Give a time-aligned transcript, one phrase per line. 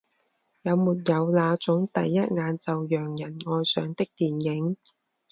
[0.63, 4.75] 有没有那种第一眼就让人爱上的电影？